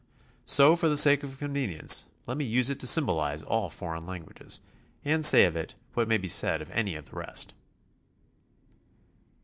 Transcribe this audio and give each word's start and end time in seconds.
So 0.45 0.75
for 0.75 0.89
the 0.89 0.97
sake 0.97 1.21
of 1.21 1.37
convenience, 1.37 2.07
let 2.25 2.35
me 2.35 2.45
us'e 2.59 2.71
it 2.71 2.79
to 2.79 2.87
symbolize 2.87 3.43
all 3.43 3.69
foreign 3.69 4.03
languages, 4.03 4.59
and 5.05 5.23
say 5.23 5.45
of 5.45 5.55
it 5.55 5.75
what 5.93 6.07
may 6.07 6.17
be 6.17 6.27
said 6.27 6.59
of 6.59 6.71
any 6.71 6.95
of 6.95 7.05
the 7.11 7.17
rest. 7.17 7.53